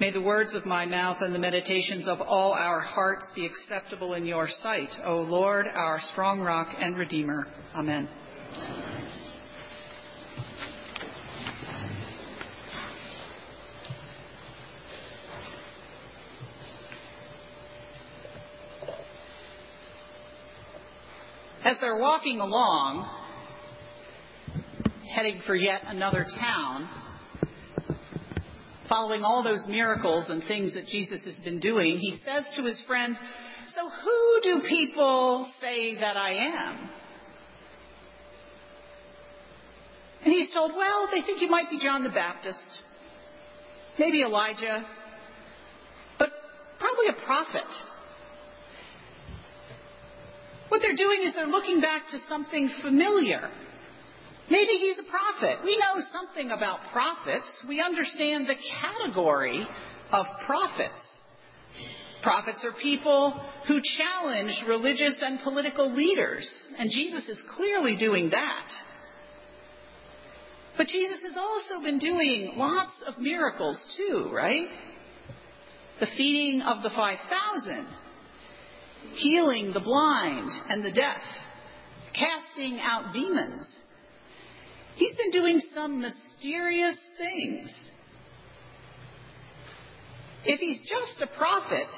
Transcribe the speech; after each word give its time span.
May 0.00 0.10
the 0.10 0.22
words 0.22 0.54
of 0.54 0.64
my 0.64 0.86
mouth 0.86 1.18
and 1.20 1.34
the 1.34 1.38
meditations 1.38 2.08
of 2.08 2.22
all 2.22 2.54
our 2.54 2.80
hearts 2.80 3.30
be 3.34 3.44
acceptable 3.44 4.14
in 4.14 4.24
your 4.24 4.48
sight, 4.48 4.88
O 5.04 5.16
Lord, 5.16 5.66
our 5.66 6.00
strong 6.12 6.40
rock 6.40 6.68
and 6.80 6.96
redeemer. 6.96 7.46
Amen. 7.74 8.08
As 21.62 21.76
they're 21.82 21.98
walking 21.98 22.40
along, 22.40 23.06
heading 25.14 25.42
for 25.46 25.54
yet 25.54 25.82
another 25.84 26.24
town, 26.40 26.88
following 28.90 29.22
all 29.22 29.44
those 29.44 29.64
miracles 29.68 30.28
and 30.28 30.42
things 30.42 30.74
that 30.74 30.86
Jesus 30.86 31.24
has 31.24 31.38
been 31.44 31.60
doing, 31.60 31.98
he 31.98 32.18
says 32.24 32.44
to 32.56 32.64
his 32.64 32.82
friends, 32.86 33.16
So 33.68 33.88
who 33.88 34.40
do 34.42 34.68
people 34.68 35.50
say 35.60 35.94
that 35.94 36.16
I 36.16 36.32
am? 36.32 36.90
And 40.24 40.34
he's 40.34 40.52
told, 40.52 40.72
Well, 40.76 41.08
they 41.10 41.22
think 41.22 41.40
you 41.40 41.48
might 41.48 41.70
be 41.70 41.78
John 41.78 42.02
the 42.02 42.10
Baptist, 42.10 42.82
maybe 43.98 44.22
Elijah, 44.22 44.84
but 46.18 46.30
probably 46.78 47.06
a 47.08 47.24
prophet. 47.24 47.62
What 50.68 50.82
they're 50.82 50.96
doing 50.96 51.22
is 51.24 51.34
they're 51.34 51.46
looking 51.46 51.80
back 51.80 52.02
to 52.10 52.18
something 52.28 52.70
familiar. 52.82 53.50
Maybe 54.50 54.72
he's 54.72 54.98
a 54.98 55.08
prophet. 55.08 55.64
We 55.64 55.78
know 55.78 56.02
something 56.12 56.50
about 56.50 56.80
prophets. 56.92 57.64
We 57.68 57.80
understand 57.80 58.48
the 58.48 58.56
category 58.80 59.64
of 60.10 60.26
prophets. 60.44 61.00
Prophets 62.22 62.64
are 62.64 62.72
people 62.82 63.40
who 63.68 63.80
challenge 63.96 64.52
religious 64.68 65.22
and 65.24 65.38
political 65.42 65.94
leaders, 65.94 66.50
and 66.78 66.90
Jesus 66.90 67.28
is 67.28 67.40
clearly 67.56 67.96
doing 67.96 68.30
that. 68.30 68.68
But 70.76 70.88
Jesus 70.88 71.18
has 71.26 71.36
also 71.36 71.82
been 71.82 71.98
doing 71.98 72.54
lots 72.56 72.92
of 73.06 73.18
miracles 73.18 73.78
too, 73.96 74.30
right? 74.34 74.68
The 76.00 76.08
feeding 76.16 76.62
of 76.62 76.82
the 76.82 76.90
5,000, 76.90 77.86
healing 79.14 79.72
the 79.72 79.80
blind 79.80 80.50
and 80.68 80.84
the 80.84 80.92
deaf, 80.92 81.20
casting 82.12 82.80
out 82.82 83.12
demons, 83.12 83.79
He's 84.96 85.14
been 85.16 85.30
doing 85.30 85.60
some 85.74 86.00
mysterious 86.00 86.96
things. 87.16 87.90
If 90.44 90.60
he's 90.60 90.80
just 90.80 91.20
a 91.22 91.36
prophet, 91.36 91.88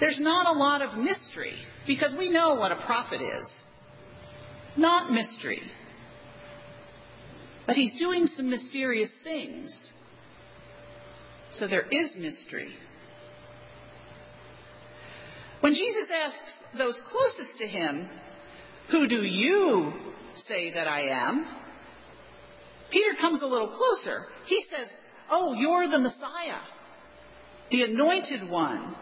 there's 0.00 0.20
not 0.20 0.46
a 0.46 0.58
lot 0.58 0.82
of 0.82 0.98
mystery 0.98 1.54
because 1.86 2.14
we 2.18 2.30
know 2.30 2.54
what 2.54 2.72
a 2.72 2.76
prophet 2.76 3.20
is. 3.20 3.62
Not 4.76 5.10
mystery. 5.10 5.62
But 7.66 7.76
he's 7.76 7.98
doing 7.98 8.26
some 8.26 8.48
mysterious 8.48 9.10
things. 9.24 9.74
So 11.52 11.66
there 11.66 11.86
is 11.90 12.14
mystery. 12.16 12.72
When 15.60 15.74
Jesus 15.74 16.08
asks 16.14 16.54
those 16.78 17.00
closest 17.10 17.58
to 17.58 17.66
him, 17.66 18.08
Who 18.90 19.08
do 19.08 19.24
you 19.24 19.92
say 20.34 20.72
that 20.72 20.86
I 20.86 21.08
am? 21.08 21.46
Peter 22.90 23.10
comes 23.20 23.42
a 23.42 23.46
little 23.46 23.68
closer. 23.68 24.24
He 24.46 24.64
says, 24.70 24.88
Oh, 25.30 25.54
you're 25.54 25.88
the 25.88 25.98
Messiah, 25.98 26.60
the 27.70 27.82
anointed 27.82 28.48
one, 28.50 28.94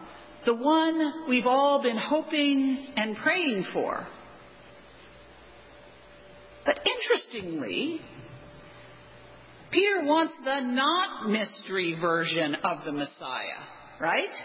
the 0.45 0.55
one 0.55 1.29
we've 1.29 1.45
all 1.45 1.81
been 1.81 1.97
hoping 1.97 2.87
and 2.95 3.15
praying 3.17 3.65
for. 3.73 4.05
But 6.65 6.79
interestingly, 6.85 8.01
Peter 9.71 10.03
wants 10.03 10.33
the 10.43 10.61
not 10.61 11.29
mystery 11.29 11.97
version 11.99 12.55
of 12.55 12.83
the 12.83 12.91
Messiah, 12.91 13.63
right? 14.01 14.35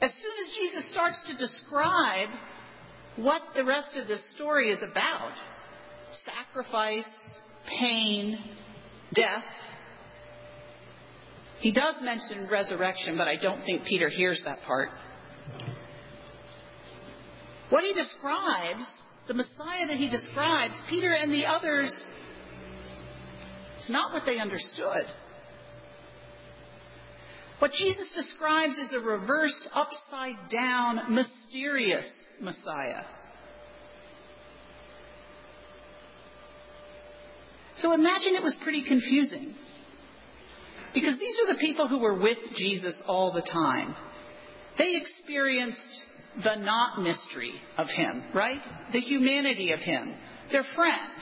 As 0.00 0.12
soon 0.12 0.32
as 0.46 0.56
Jesus 0.56 0.90
starts 0.92 1.22
to 1.28 1.36
describe 1.36 2.28
what 3.16 3.42
the 3.54 3.64
rest 3.64 3.96
of 3.96 4.06
this 4.06 4.22
story 4.34 4.70
is 4.70 4.80
about 4.82 5.32
sacrifice, 6.24 7.08
pain, 7.78 8.38
death. 9.14 9.44
He 11.60 11.72
does 11.72 11.96
mention 12.02 12.48
resurrection, 12.50 13.16
but 13.16 13.26
I 13.26 13.36
don't 13.36 13.64
think 13.64 13.84
Peter 13.84 14.08
hears 14.08 14.42
that 14.44 14.58
part. 14.66 14.90
What 17.70 17.84
he 17.84 17.92
describes, 17.92 18.86
the 19.26 19.34
Messiah 19.34 19.86
that 19.88 19.96
he 19.96 20.08
describes, 20.08 20.80
Peter 20.88 21.12
and 21.12 21.32
the 21.32 21.46
others, 21.46 21.94
it's 23.76 23.90
not 23.90 24.12
what 24.12 24.22
they 24.24 24.38
understood. 24.38 25.04
What 27.58 27.72
Jesus 27.72 28.08
describes 28.14 28.78
is 28.78 28.94
a 28.94 29.00
reversed, 29.00 29.68
upside 29.74 30.48
down, 30.50 31.12
mysterious 31.12 32.06
Messiah. 32.40 33.02
So 37.78 37.92
imagine 37.92 38.34
it 38.34 38.42
was 38.42 38.56
pretty 38.62 38.84
confusing. 38.86 39.54
Because 40.94 41.18
these 41.18 41.38
are 41.42 41.54
the 41.54 41.60
people 41.60 41.86
who 41.86 41.98
were 41.98 42.18
with 42.18 42.38
Jesus 42.56 43.00
all 43.06 43.32
the 43.32 43.42
time. 43.42 43.94
They 44.78 44.96
experienced 44.96 46.02
the 46.42 46.56
not 46.56 47.00
mystery 47.02 47.52
of 47.76 47.88
him, 47.88 48.22
right? 48.34 48.60
The 48.92 49.00
humanity 49.00 49.72
of 49.72 49.80
him, 49.80 50.14
their 50.50 50.64
friend, 50.74 51.12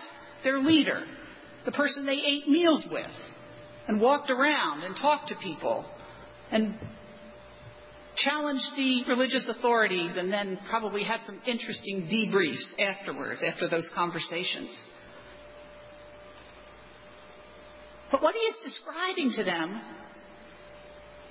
their 0.44 0.58
leader, 0.58 1.02
the 1.64 1.72
person 1.72 2.06
they 2.06 2.12
ate 2.12 2.48
meals 2.48 2.86
with 2.90 3.06
and 3.88 4.00
walked 4.00 4.30
around 4.30 4.82
and 4.82 4.94
talked 4.96 5.28
to 5.28 5.34
people 5.42 5.84
and 6.50 6.74
challenged 8.16 8.64
the 8.76 9.04
religious 9.08 9.48
authorities 9.48 10.16
and 10.16 10.32
then 10.32 10.58
probably 10.68 11.02
had 11.04 11.20
some 11.22 11.40
interesting 11.46 12.08
debriefs 12.12 12.78
afterwards, 12.78 13.42
after 13.46 13.68
those 13.68 13.88
conversations. 13.94 14.76
But 18.10 18.22
what 18.22 18.34
he 18.34 18.40
is 18.40 18.56
describing 18.64 19.32
to 19.36 19.44
them 19.44 19.80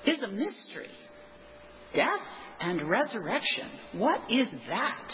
is 0.06 0.22
a 0.24 0.28
mystery. 0.28 0.90
Death 1.94 2.20
and 2.60 2.90
resurrection. 2.90 3.70
What 3.94 4.20
is 4.30 4.52
that? 4.68 5.12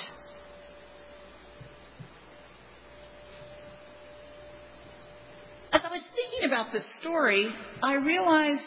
As 5.71 5.81
I 5.85 5.91
was 5.91 6.03
thinking 6.15 6.47
about 6.47 6.73
this 6.73 6.85
story, 6.99 7.49
I 7.81 7.95
realized 7.95 8.61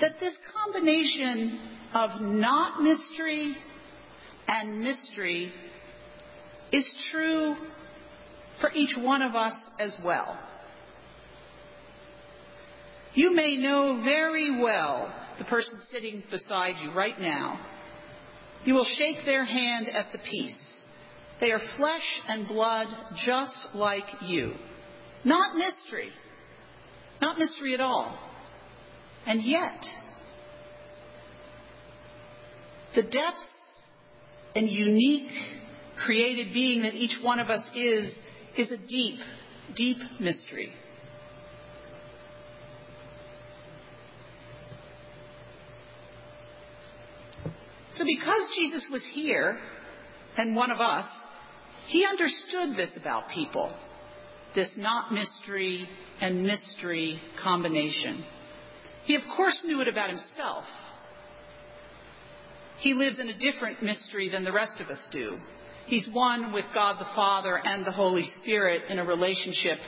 that 0.00 0.18
this 0.18 0.36
combination 0.52 1.60
of 1.94 2.20
not 2.20 2.82
mystery 2.82 3.56
and 4.48 4.80
mystery 4.80 5.52
is 6.72 6.94
true 7.12 7.54
for 8.60 8.70
each 8.72 8.96
one 8.98 9.22
of 9.22 9.34
us 9.34 9.54
as 9.78 9.96
well. 10.04 10.38
You 13.14 13.34
may 13.34 13.56
know 13.56 14.00
very 14.04 14.60
well 14.60 15.12
the 15.38 15.44
person 15.44 15.80
sitting 15.90 16.22
beside 16.30 16.76
you 16.82 16.92
right 16.92 17.18
now. 17.20 17.60
You 18.64 18.74
will 18.74 18.84
shake 18.84 19.24
their 19.24 19.44
hand 19.44 19.88
at 19.88 20.12
the 20.12 20.18
peace. 20.18 20.84
They 21.40 21.50
are 21.50 21.60
flesh 21.76 22.20
and 22.28 22.46
blood 22.46 22.88
just 23.24 23.68
like 23.74 24.04
you. 24.22 24.52
Not 25.24 25.56
mystery. 25.56 26.10
Not 27.20 27.38
mystery 27.38 27.74
at 27.74 27.80
all. 27.80 28.18
And 29.26 29.42
yet, 29.42 29.80
the 32.94 33.02
depths 33.02 33.48
and 34.54 34.68
unique 34.68 35.30
created 36.04 36.52
being 36.52 36.82
that 36.82 36.94
each 36.94 37.18
one 37.22 37.38
of 37.38 37.48
us 37.50 37.70
is, 37.74 38.16
is 38.56 38.70
a 38.70 38.76
deep, 38.76 39.18
deep 39.74 39.98
mystery. 40.18 40.72
So, 47.92 48.04
because 48.04 48.50
Jesus 48.56 48.88
was 48.90 49.06
here 49.12 49.58
and 50.36 50.54
one 50.54 50.70
of 50.70 50.80
us, 50.80 51.06
he 51.88 52.06
understood 52.06 52.76
this 52.76 52.96
about 52.96 53.30
people 53.34 53.74
this 54.54 54.70
not 54.76 55.12
mystery 55.12 55.88
and 56.20 56.44
mystery 56.44 57.20
combination. 57.42 58.24
He, 59.04 59.14
of 59.16 59.22
course, 59.36 59.62
knew 59.64 59.80
it 59.80 59.88
about 59.88 60.10
himself. 60.10 60.64
He 62.78 62.94
lives 62.94 63.18
in 63.18 63.28
a 63.28 63.38
different 63.38 63.82
mystery 63.82 64.28
than 64.28 64.44
the 64.44 64.52
rest 64.52 64.80
of 64.80 64.88
us 64.88 65.08
do. 65.12 65.36
He's 65.86 66.08
one 66.12 66.52
with 66.52 66.64
God 66.74 66.96
the 66.98 67.08
Father 67.14 67.60
and 67.62 67.84
the 67.84 67.92
Holy 67.92 68.24
Spirit 68.40 68.82
in 68.88 68.98
a 68.98 69.04
relationship 69.04 69.78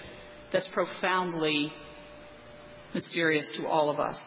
that's 0.52 0.68
profoundly 0.72 1.72
mysterious 2.94 3.52
to 3.58 3.66
all 3.66 3.88
of 3.88 3.98
us. 3.98 4.18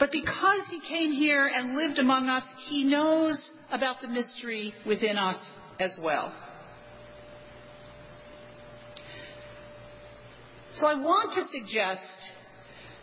But 0.00 0.10
because 0.10 0.62
he 0.70 0.80
came 0.80 1.12
here 1.12 1.46
and 1.46 1.76
lived 1.76 1.98
among 1.98 2.30
us, 2.30 2.42
he 2.70 2.84
knows 2.84 3.38
about 3.70 4.00
the 4.00 4.08
mystery 4.08 4.72
within 4.86 5.18
us 5.18 5.52
as 5.78 5.96
well. 6.02 6.34
So 10.72 10.86
I 10.86 10.94
want 10.94 11.34
to 11.34 11.42
suggest 11.52 12.02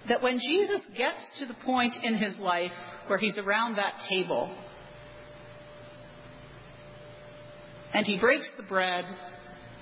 that 0.10 0.24
when 0.24 0.40
Jesus 0.40 0.82
gets 0.98 1.40
to 1.40 1.46
the 1.46 1.54
point 1.64 1.96
in 2.02 2.16
his 2.16 2.36
life 2.40 2.72
where 3.06 3.20
he's 3.20 3.38
around 3.38 3.76
that 3.76 3.94
table 4.10 4.56
and 7.94 8.08
he 8.08 8.20
breaks 8.20 8.50
the 8.58 8.64
bread 8.64 9.06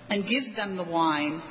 and 0.10 0.28
gives 0.28 0.54
them 0.56 0.76
the 0.76 0.84
wine, 0.84 1.42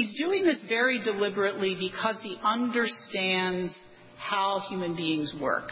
he's 0.00 0.16
doing 0.18 0.44
this 0.44 0.62
very 0.68 0.98
deliberately 0.98 1.76
because 1.78 2.20
he 2.22 2.38
understands 2.42 3.76
how 4.16 4.62
human 4.68 4.96
beings 4.96 5.34
work. 5.40 5.68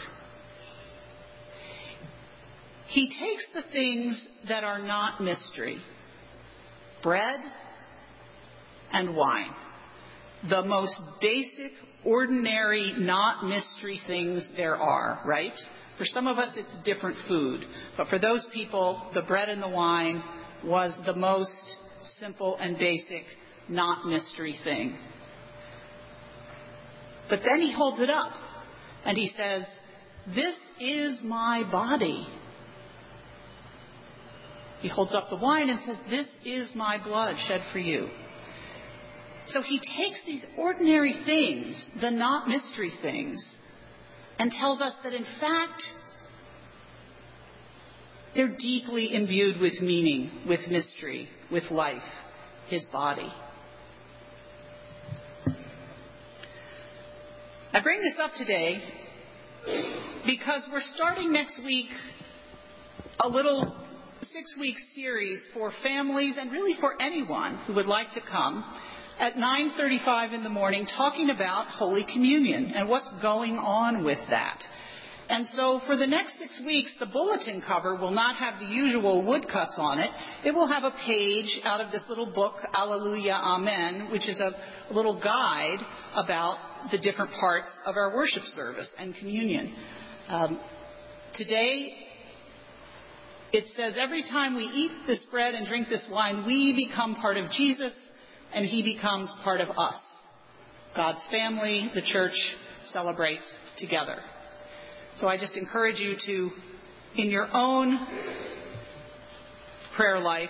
He 2.88 3.08
takes 3.08 3.46
the 3.54 3.62
things 3.72 4.28
that 4.48 4.64
are 4.64 4.78
not 4.78 5.20
mystery 5.20 5.78
bread 7.02 7.40
and 8.92 9.14
wine 9.14 9.54
the 10.48 10.64
most 10.64 10.94
basic, 11.20 11.72
ordinary, 12.04 12.94
not 12.96 13.44
mystery 13.44 14.00
things 14.06 14.48
there 14.56 14.76
are, 14.76 15.20
right? 15.26 15.52
For 15.96 16.04
some 16.04 16.28
of 16.28 16.38
us, 16.38 16.56
it's 16.56 16.74
different 16.84 17.16
food. 17.26 17.64
But 17.96 18.06
for 18.06 18.20
those 18.20 18.46
people, 18.54 19.10
the 19.14 19.22
bread 19.22 19.48
and 19.48 19.60
the 19.60 19.68
wine 19.68 20.22
was 20.64 20.96
the 21.06 21.14
most 21.14 21.50
simple 22.20 22.56
and 22.60 22.78
basic, 22.78 23.24
not 23.68 24.06
mystery 24.06 24.58
thing. 24.64 24.96
But 27.28 27.40
then 27.44 27.60
he 27.60 27.72
holds 27.72 28.00
it 28.00 28.10
up 28.10 28.32
and 29.04 29.16
he 29.16 29.28
says, 29.28 29.66
This 30.34 30.56
is 30.80 31.20
my 31.22 31.68
body. 31.70 32.26
He 34.80 34.88
holds 34.88 35.14
up 35.14 35.28
the 35.28 35.36
wine 35.36 35.70
and 35.70 35.80
says, 35.80 35.98
This 36.08 36.28
is 36.44 36.74
my 36.74 37.02
blood 37.02 37.36
shed 37.46 37.60
for 37.72 37.78
you. 37.78 38.08
So 39.46 39.62
he 39.62 39.78
takes 39.78 40.22
these 40.26 40.44
ordinary 40.58 41.14
things, 41.24 41.90
the 42.00 42.10
not 42.10 42.48
mystery 42.48 42.92
things, 43.02 43.54
and 44.38 44.50
tells 44.50 44.80
us 44.80 44.94
that 45.02 45.14
in 45.14 45.24
fact, 45.40 45.82
they're 48.34 48.56
deeply 48.56 49.14
imbued 49.14 49.58
with 49.58 49.80
meaning, 49.80 50.30
with 50.46 50.60
mystery, 50.70 51.28
with 51.50 51.64
life, 51.70 52.02
his 52.68 52.84
body. 52.92 53.32
I 57.70 57.82
bring 57.82 58.00
this 58.00 58.14
up 58.18 58.32
today 58.34 58.82
because 60.24 60.66
we're 60.72 60.80
starting 60.80 61.30
next 61.32 61.62
week 61.62 61.88
a 63.20 63.28
little 63.28 63.76
six 64.22 64.56
week 64.58 64.76
series 64.94 65.38
for 65.52 65.70
families 65.82 66.38
and 66.40 66.50
really 66.50 66.80
for 66.80 67.00
anyone 67.00 67.58
who 67.66 67.74
would 67.74 67.84
like 67.84 68.10
to 68.12 68.22
come 68.22 68.64
at 69.18 69.34
9:35 69.34 70.32
in 70.32 70.44
the 70.44 70.48
morning 70.48 70.86
talking 70.86 71.28
about 71.28 71.66
Holy 71.66 72.04
Communion 72.04 72.72
and 72.74 72.88
what's 72.88 73.12
going 73.20 73.58
on 73.58 74.02
with 74.02 74.20
that. 74.30 74.64
And 75.28 75.46
so 75.48 75.80
for 75.86 75.96
the 75.96 76.06
next 76.06 76.38
six 76.38 76.60
weeks, 76.64 76.94
the 76.98 77.06
bulletin 77.06 77.62
cover 77.66 77.96
will 77.96 78.10
not 78.10 78.36
have 78.36 78.60
the 78.60 78.66
usual 78.66 79.22
woodcuts 79.22 79.74
on 79.76 79.98
it. 79.98 80.10
It 80.42 80.52
will 80.52 80.68
have 80.68 80.84
a 80.84 80.92
page 81.06 81.60
out 81.64 81.82
of 81.82 81.92
this 81.92 82.02
little 82.08 82.32
book, 82.32 82.54
Alleluia 82.74 83.34
Amen, 83.34 84.08
which 84.10 84.26
is 84.26 84.40
a 84.40 84.52
little 84.92 85.20
guide 85.20 85.80
about 86.14 86.90
the 86.90 86.98
different 86.98 87.32
parts 87.38 87.70
of 87.84 87.96
our 87.96 88.14
worship 88.16 88.44
service 88.44 88.90
and 88.98 89.14
communion. 89.16 89.74
Um, 90.28 90.60
today, 91.34 91.92
it 93.52 93.64
says 93.76 93.98
every 94.00 94.22
time 94.22 94.56
we 94.56 94.64
eat 94.64 94.92
this 95.06 95.26
bread 95.30 95.54
and 95.54 95.66
drink 95.66 95.88
this 95.88 96.08
wine, 96.10 96.46
we 96.46 96.86
become 96.88 97.14
part 97.14 97.36
of 97.36 97.50
Jesus 97.50 97.94
and 98.54 98.64
he 98.64 98.82
becomes 98.82 99.30
part 99.44 99.60
of 99.60 99.68
us. 99.76 100.00
God's 100.96 101.20
family, 101.30 101.90
the 101.94 102.02
church, 102.02 102.34
celebrates 102.86 103.52
together. 103.76 104.16
So 105.16 105.26
I 105.26 105.36
just 105.36 105.56
encourage 105.56 105.98
you 105.98 106.14
to, 106.26 106.50
in 107.16 107.30
your 107.30 107.48
own 107.52 108.06
prayer 109.96 110.20
life, 110.20 110.48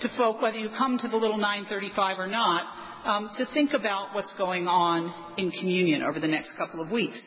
to 0.00 0.08
folk, 0.16 0.40
whether 0.40 0.58
you 0.58 0.68
come 0.76 0.98
to 0.98 1.08
the 1.08 1.16
little 1.16 1.36
935 1.36 2.18
or 2.18 2.26
not, 2.26 2.64
um, 3.04 3.30
to 3.36 3.46
think 3.52 3.72
about 3.72 4.14
what's 4.14 4.32
going 4.38 4.66
on 4.66 5.34
in 5.36 5.50
communion 5.50 6.02
over 6.02 6.20
the 6.20 6.28
next 6.28 6.56
couple 6.56 6.82
of 6.82 6.90
weeks. 6.90 7.20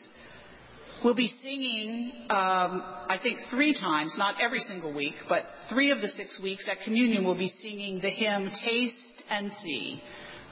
We'll 1.04 1.14
be 1.14 1.30
singing, 1.42 2.12
um, 2.30 2.82
I 3.08 3.18
think, 3.22 3.38
three 3.50 3.74
times, 3.74 4.14
not 4.16 4.36
every 4.42 4.60
single 4.60 4.96
week, 4.96 5.14
but 5.28 5.42
three 5.68 5.90
of 5.90 6.00
the 6.00 6.08
six 6.08 6.40
weeks 6.42 6.68
at 6.70 6.78
communion 6.84 7.24
we'll 7.24 7.36
be 7.36 7.52
singing 7.60 8.00
the 8.00 8.10
hymn 8.10 8.50
Taste 8.64 9.22
and 9.30 9.52
See. 9.62 10.02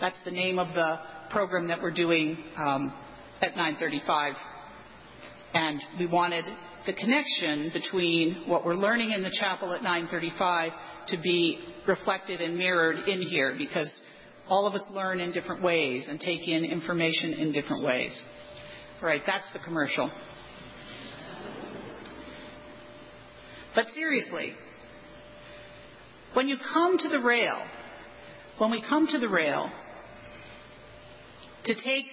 That's 0.00 0.20
the 0.24 0.30
name 0.30 0.58
of 0.58 0.74
the 0.74 0.98
program 1.30 1.68
that 1.68 1.80
we're 1.80 1.94
doing 1.94 2.36
um, 2.56 2.92
at 3.40 3.56
935. 3.56 4.34
And 5.54 5.80
we 5.98 6.06
wanted 6.06 6.44
the 6.86 6.92
connection 6.92 7.70
between 7.72 8.44
what 8.46 8.64
we're 8.64 8.74
learning 8.74 9.12
in 9.12 9.22
the 9.22 9.30
chapel 9.30 9.72
at 9.72 9.82
935 9.82 10.72
to 11.08 11.16
be 11.22 11.58
reflected 11.86 12.40
and 12.40 12.58
mirrored 12.58 13.08
in 13.08 13.22
here 13.22 13.54
because 13.56 13.90
all 14.48 14.66
of 14.66 14.74
us 14.74 14.86
learn 14.92 15.20
in 15.20 15.32
different 15.32 15.62
ways 15.62 16.08
and 16.08 16.20
take 16.20 16.46
in 16.46 16.64
information 16.64 17.32
in 17.34 17.52
different 17.52 17.84
ways. 17.84 18.20
All 19.00 19.08
right, 19.08 19.22
that's 19.26 19.50
the 19.52 19.60
commercial. 19.60 20.10
But 23.74 23.86
seriously, 23.88 24.52
when 26.34 26.48
you 26.48 26.56
come 26.72 26.98
to 26.98 27.08
the 27.08 27.20
rail 27.20 27.62
when 28.58 28.70
we 28.70 28.82
come 28.88 29.06
to 29.08 29.18
the 29.18 29.28
rail 29.28 29.70
to 31.64 31.74
take 31.74 32.04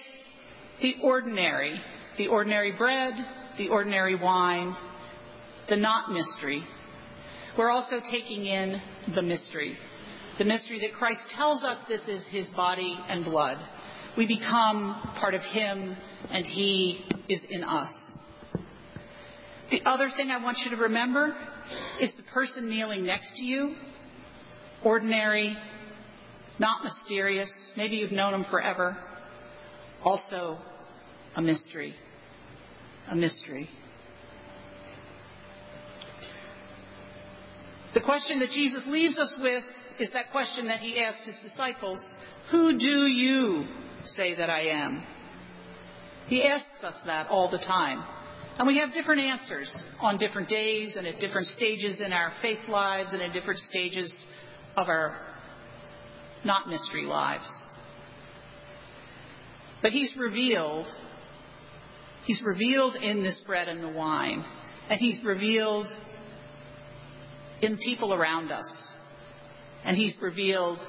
the 0.80 0.94
ordinary, 1.02 1.80
the 2.18 2.28
ordinary 2.28 2.72
bread, 2.72 3.14
the 3.58 3.68
ordinary 3.68 4.14
wine, 4.14 4.76
the 5.68 5.76
not 5.76 6.10
mystery, 6.10 6.62
we're 7.56 7.70
also 7.70 8.00
taking 8.10 8.46
in 8.46 8.80
the 9.14 9.22
mystery. 9.22 9.76
The 10.38 10.44
mystery 10.44 10.80
that 10.80 10.94
Christ 10.98 11.20
tells 11.36 11.62
us 11.62 11.78
this 11.86 12.08
is 12.08 12.26
his 12.30 12.48
body 12.50 12.98
and 13.08 13.24
blood. 13.24 13.58
We 14.16 14.26
become 14.26 15.14
part 15.20 15.34
of 15.34 15.42
him 15.42 15.96
and 16.30 16.46
he 16.46 17.04
is 17.28 17.40
in 17.50 17.62
us. 17.62 17.90
The 19.70 19.82
other 19.84 20.10
thing 20.16 20.30
I 20.30 20.42
want 20.42 20.58
you 20.64 20.70
to 20.70 20.82
remember 20.82 21.34
is 22.00 22.12
the 22.16 22.22
person 22.34 22.68
kneeling 22.68 23.04
next 23.04 23.36
to 23.36 23.44
you, 23.44 23.74
ordinary, 24.82 25.56
not 26.58 26.84
mysterious. 26.84 27.50
Maybe 27.76 27.96
you've 27.96 28.12
known 28.12 28.34
him 28.34 28.44
forever. 28.50 28.96
Also, 30.02 30.58
a 31.36 31.42
mystery. 31.42 31.94
A 33.10 33.16
mystery. 33.16 33.68
The 37.94 38.00
question 38.00 38.38
that 38.40 38.50
Jesus 38.50 38.84
leaves 38.86 39.18
us 39.18 39.36
with 39.40 39.64
is 40.00 40.10
that 40.12 40.30
question 40.30 40.66
that 40.68 40.80
he 40.80 40.98
asked 40.98 41.24
his 41.26 41.38
disciples 41.42 42.02
Who 42.50 42.78
do 42.78 43.06
you 43.06 43.66
say 44.04 44.34
that 44.34 44.48
I 44.48 44.68
am? 44.68 45.04
He 46.28 46.42
asks 46.42 46.82
us 46.82 46.98
that 47.06 47.28
all 47.28 47.50
the 47.50 47.58
time. 47.58 48.02
And 48.58 48.66
we 48.66 48.78
have 48.78 48.92
different 48.92 49.22
answers 49.22 49.70
on 50.00 50.18
different 50.18 50.48
days 50.48 50.96
and 50.96 51.06
at 51.06 51.20
different 51.20 51.46
stages 51.46 52.00
in 52.00 52.12
our 52.12 52.32
faith 52.42 52.68
lives 52.68 53.12
and 53.12 53.22
at 53.22 53.32
different 53.32 53.58
stages 53.58 54.24
of 54.76 54.88
our 54.88 55.18
not 56.44 56.68
mystery 56.68 57.04
lives. 57.04 57.50
But 59.80 59.92
he's 59.92 60.14
revealed, 60.18 60.86
he's 62.24 62.42
revealed 62.44 62.96
in 62.96 63.22
this 63.22 63.40
bread 63.46 63.68
and 63.68 63.82
the 63.82 63.88
wine, 63.88 64.44
and 64.88 64.98
he's 64.98 65.22
revealed 65.24 65.86
in 67.60 67.78
people 67.78 68.12
around 68.12 68.50
us, 68.50 68.96
and 69.84 69.96
he's 69.96 70.16
revealed 70.20 70.80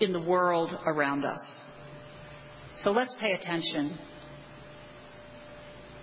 in 0.00 0.12
the 0.12 0.22
world 0.22 0.74
around 0.86 1.24
us. 1.24 1.60
So 2.78 2.90
let's 2.90 3.14
pay 3.20 3.32
attention. 3.32 3.98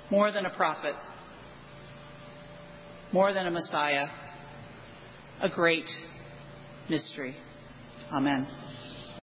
More 0.09 0.31
than 0.31 0.45
a 0.45 0.49
prophet, 0.49 0.95
more 3.11 3.33
than 3.33 3.47
a 3.47 3.51
Messiah, 3.51 4.07
a 5.41 5.49
great 5.49 5.89
mystery. 6.89 7.35
Amen. 8.11 8.47